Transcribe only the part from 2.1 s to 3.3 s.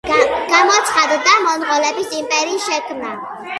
იმპერიის შექმნა.